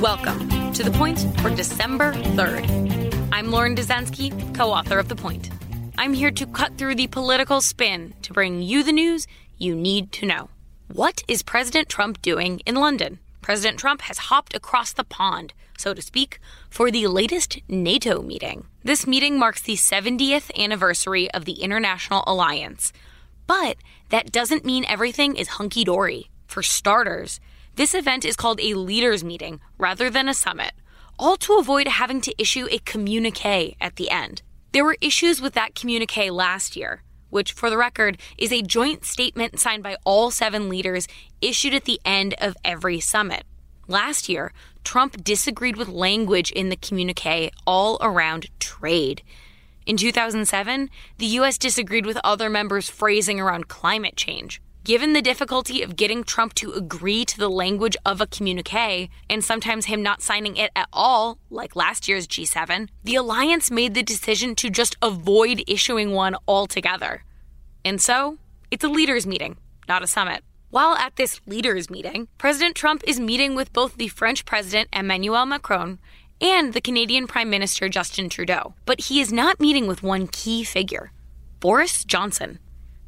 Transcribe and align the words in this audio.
Welcome 0.00 0.72
to 0.72 0.82
The 0.82 0.92
Point 0.92 1.26
for 1.42 1.50
December 1.54 2.14
3rd. 2.14 3.28
I'm 3.32 3.50
Lauren 3.50 3.76
Dezenski, 3.76 4.54
co 4.54 4.70
author 4.70 4.98
of 4.98 5.10
The 5.10 5.14
Point. 5.14 5.50
I'm 5.98 6.14
here 6.14 6.30
to 6.30 6.46
cut 6.46 6.78
through 6.78 6.94
the 6.94 7.06
political 7.06 7.60
spin 7.60 8.14
to 8.22 8.32
bring 8.32 8.62
you 8.62 8.82
the 8.82 8.92
news 8.92 9.26
you 9.58 9.74
need 9.74 10.10
to 10.12 10.24
know. 10.24 10.48
What 10.90 11.22
is 11.28 11.42
President 11.42 11.90
Trump 11.90 12.22
doing 12.22 12.62
in 12.64 12.76
London? 12.76 13.18
President 13.42 13.78
Trump 13.78 14.00
has 14.00 14.16
hopped 14.16 14.56
across 14.56 14.94
the 14.94 15.04
pond, 15.04 15.52
so 15.76 15.92
to 15.92 16.00
speak, 16.00 16.40
for 16.70 16.90
the 16.90 17.06
latest 17.06 17.58
NATO 17.68 18.22
meeting. 18.22 18.68
This 18.82 19.06
meeting 19.06 19.38
marks 19.38 19.60
the 19.60 19.74
70th 19.74 20.50
anniversary 20.58 21.30
of 21.32 21.44
the 21.44 21.60
International 21.60 22.24
Alliance. 22.26 22.94
But 23.46 23.76
that 24.08 24.32
doesn't 24.32 24.64
mean 24.64 24.86
everything 24.86 25.36
is 25.36 25.48
hunky 25.48 25.84
dory. 25.84 26.30
For 26.46 26.62
starters, 26.62 27.38
this 27.76 27.94
event 27.94 28.24
is 28.24 28.36
called 28.36 28.60
a 28.60 28.74
leaders' 28.74 29.24
meeting 29.24 29.60
rather 29.78 30.10
than 30.10 30.28
a 30.28 30.34
summit, 30.34 30.72
all 31.18 31.36
to 31.38 31.58
avoid 31.58 31.88
having 31.88 32.20
to 32.22 32.34
issue 32.38 32.66
a 32.70 32.78
communique 32.78 33.76
at 33.80 33.96
the 33.96 34.10
end. 34.10 34.42
There 34.72 34.84
were 34.84 34.96
issues 35.00 35.40
with 35.40 35.54
that 35.54 35.74
communique 35.74 36.30
last 36.30 36.76
year, 36.76 37.02
which, 37.30 37.52
for 37.52 37.70
the 37.70 37.76
record, 37.76 38.18
is 38.38 38.52
a 38.52 38.62
joint 38.62 39.04
statement 39.04 39.58
signed 39.58 39.82
by 39.82 39.96
all 40.04 40.30
seven 40.30 40.68
leaders 40.68 41.08
issued 41.40 41.74
at 41.74 41.84
the 41.84 42.00
end 42.04 42.34
of 42.38 42.56
every 42.64 43.00
summit. 43.00 43.44
Last 43.88 44.28
year, 44.28 44.52
Trump 44.84 45.24
disagreed 45.24 45.76
with 45.76 45.88
language 45.88 46.50
in 46.52 46.68
the 46.68 46.76
communique 46.76 47.50
all 47.66 47.98
around 48.00 48.46
trade. 48.60 49.22
In 49.86 49.96
2007, 49.96 50.88
the 51.18 51.26
U.S. 51.26 51.58
disagreed 51.58 52.06
with 52.06 52.18
other 52.22 52.48
members' 52.48 52.88
phrasing 52.88 53.40
around 53.40 53.68
climate 53.68 54.16
change. 54.16 54.60
Given 54.90 55.12
the 55.12 55.22
difficulty 55.22 55.82
of 55.82 55.94
getting 55.94 56.24
Trump 56.24 56.52
to 56.54 56.72
agree 56.72 57.24
to 57.24 57.38
the 57.38 57.48
language 57.48 57.96
of 58.04 58.20
a 58.20 58.26
communique, 58.26 59.08
and 59.28 59.44
sometimes 59.44 59.86
him 59.86 60.02
not 60.02 60.20
signing 60.20 60.56
it 60.56 60.72
at 60.74 60.88
all, 60.92 61.38
like 61.48 61.76
last 61.76 62.08
year's 62.08 62.26
G7, 62.26 62.88
the 63.04 63.14
alliance 63.14 63.70
made 63.70 63.94
the 63.94 64.02
decision 64.02 64.56
to 64.56 64.68
just 64.68 64.96
avoid 65.00 65.62
issuing 65.68 66.10
one 66.10 66.34
altogether. 66.48 67.22
And 67.84 68.00
so, 68.00 68.38
it's 68.72 68.82
a 68.82 68.88
leaders' 68.88 69.28
meeting, 69.28 69.58
not 69.88 70.02
a 70.02 70.08
summit. 70.08 70.42
While 70.70 70.96
at 70.96 71.14
this 71.14 71.40
leaders' 71.46 71.88
meeting, 71.88 72.26
President 72.36 72.74
Trump 72.74 73.04
is 73.06 73.20
meeting 73.20 73.54
with 73.54 73.72
both 73.72 73.94
the 73.94 74.08
French 74.08 74.44
President 74.44 74.88
Emmanuel 74.92 75.46
Macron 75.46 76.00
and 76.40 76.72
the 76.72 76.80
Canadian 76.80 77.28
Prime 77.28 77.48
Minister 77.48 77.88
Justin 77.88 78.28
Trudeau. 78.28 78.74
But 78.86 79.02
he 79.02 79.20
is 79.20 79.32
not 79.32 79.60
meeting 79.60 79.86
with 79.86 80.02
one 80.02 80.26
key 80.26 80.64
figure 80.64 81.12
Boris 81.60 82.04
Johnson 82.04 82.58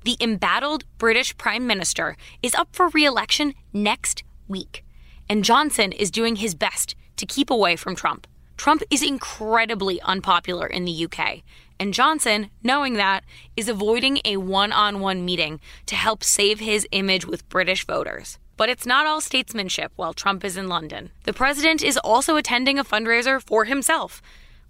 the 0.04 0.16
embattled 0.20 0.84
British 0.98 1.36
Prime 1.36 1.66
Minister, 1.66 2.16
is 2.42 2.54
up 2.54 2.68
for 2.72 2.88
re 2.88 3.04
election 3.04 3.54
next 3.72 4.22
week. 4.48 4.84
And 5.28 5.44
Johnson 5.44 5.92
is 5.92 6.10
doing 6.10 6.36
his 6.36 6.54
best 6.54 6.94
to 7.16 7.26
keep 7.26 7.50
away 7.50 7.76
from 7.76 7.96
Trump. 7.96 8.26
Trump 8.56 8.82
is 8.90 9.02
incredibly 9.02 10.00
unpopular 10.02 10.66
in 10.66 10.84
the 10.84 11.04
UK, 11.04 11.42
and 11.80 11.92
Johnson, 11.92 12.50
knowing 12.62 12.94
that, 12.94 13.24
is 13.56 13.68
avoiding 13.68 14.20
a 14.24 14.36
one 14.36 14.70
on 14.72 15.00
one 15.00 15.24
meeting 15.24 15.60
to 15.86 15.96
help 15.96 16.22
save 16.22 16.60
his 16.60 16.86
image 16.92 17.26
with 17.26 17.48
British 17.48 17.84
voters. 17.86 18.38
But 18.56 18.68
it's 18.68 18.86
not 18.86 19.06
all 19.06 19.20
statesmanship 19.20 19.90
while 19.96 20.12
Trump 20.12 20.44
is 20.44 20.56
in 20.56 20.68
London. 20.68 21.10
The 21.24 21.32
president 21.32 21.82
is 21.82 21.96
also 21.98 22.36
attending 22.36 22.78
a 22.78 22.84
fundraiser 22.84 23.42
for 23.42 23.64
himself, 23.64 24.22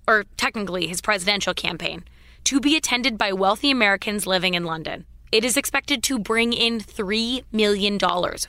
or 0.08 0.25
technically 0.36 0.86
his 0.86 1.03
presidential 1.03 1.53
campaign, 1.53 2.05
to 2.44 2.60
be 2.60 2.77
attended 2.77 3.19
by 3.19 3.33
wealthy 3.33 3.70
Americans 3.70 4.27
living 4.27 4.55
in 4.55 4.64
London. 4.64 5.05
It 5.33 5.47
is 5.47 5.56
expected 5.56 6.02
to 6.02 6.19
bring 6.19 6.52
in 6.52 6.78
$3 6.78 7.44
million 7.52 7.98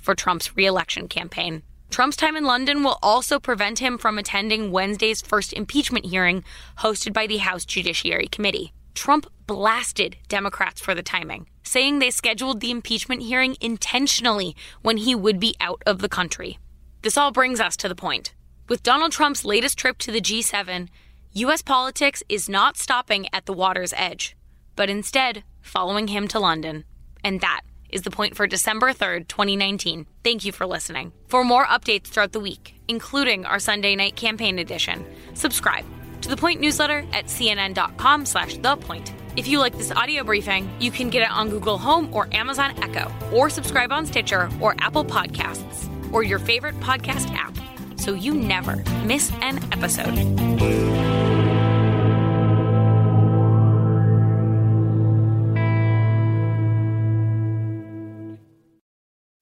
for 0.01 0.15
Trump's 0.15 0.57
reelection 0.57 1.07
campaign. 1.07 1.63
Trump's 1.89 2.17
time 2.17 2.35
in 2.35 2.43
London 2.43 2.83
will 2.83 2.99
also 3.01 3.39
prevent 3.39 3.79
him 3.79 3.97
from 3.97 4.17
attending 4.17 4.69
Wednesday's 4.69 5.21
first 5.21 5.53
impeachment 5.53 6.07
hearing 6.07 6.43
hosted 6.79 7.13
by 7.13 7.25
the 7.25 7.37
House 7.37 7.63
Judiciary 7.63 8.27
Committee. 8.27 8.73
Trump 8.95 9.27
blasted 9.47 10.17
Democrats 10.27 10.81
for 10.81 10.93
the 10.93 11.01
timing, 11.01 11.47
saying 11.63 11.99
they 11.99 12.09
scheduled 12.09 12.59
the 12.59 12.71
impeachment 12.71 13.21
hearing 13.21 13.55
intentionally 13.61 14.53
when 14.81 14.97
he 14.97 15.15
would 15.15 15.39
be 15.39 15.55
out 15.61 15.81
of 15.85 15.99
the 15.99 16.09
country. 16.09 16.59
This 17.01 17.15
all 17.15 17.31
brings 17.31 17.61
us 17.61 17.77
to 17.77 17.87
the 17.87 17.95
point. 17.95 18.33
With 18.67 18.83
Donald 18.83 19.13
Trump's 19.13 19.45
latest 19.45 19.77
trip 19.77 19.99
to 19.99 20.11
the 20.11 20.19
G7, 20.19 20.89
U.S. 21.31 21.61
politics 21.61 22.23
is 22.27 22.49
not 22.49 22.75
stopping 22.75 23.27
at 23.31 23.45
the 23.45 23.53
water's 23.53 23.93
edge, 23.95 24.35
but 24.75 24.89
instead 24.89 25.43
following 25.61 26.07
him 26.07 26.27
to 26.29 26.39
London. 26.39 26.83
And 27.23 27.41
that 27.41 27.61
is 27.89 28.01
the 28.01 28.11
point 28.11 28.35
for 28.35 28.47
December 28.47 28.91
3rd, 28.91 29.27
2019. 29.27 30.07
Thank 30.23 30.45
you 30.45 30.51
for 30.51 30.65
listening. 30.65 31.13
For 31.27 31.43
more 31.43 31.65
updates 31.65 32.07
throughout 32.07 32.31
the 32.31 32.39
week, 32.39 32.75
including 32.87 33.45
our 33.45 33.59
Sunday 33.59 33.95
night 33.95 34.15
campaign 34.15 34.59
edition, 34.59 35.05
subscribe 35.35 35.85
to 36.21 36.29
the 36.29 36.37
Point 36.37 36.59
newsletter 36.59 37.05
at 37.13 37.25
cnn.com 37.25 38.25
slash 38.25 38.57
the 38.57 38.75
point. 38.77 39.13
If 39.35 39.47
you 39.47 39.59
like 39.59 39.77
this 39.77 39.91
audio 39.91 40.23
briefing, 40.23 40.69
you 40.79 40.91
can 40.91 41.09
get 41.09 41.23
it 41.23 41.31
on 41.31 41.49
Google 41.49 41.77
Home 41.77 42.13
or 42.13 42.27
Amazon 42.33 42.73
Echo, 42.81 43.11
or 43.31 43.49
subscribe 43.49 43.91
on 43.91 44.05
Stitcher 44.05 44.49
or 44.61 44.75
Apple 44.79 45.03
Podcasts, 45.03 45.89
or 46.13 46.23
your 46.23 46.39
favorite 46.39 46.79
podcast 46.79 47.31
app, 47.33 47.55
so 47.99 48.13
you 48.13 48.33
never 48.33 48.83
miss 49.05 49.31
an 49.41 49.59
episode. 49.73 51.52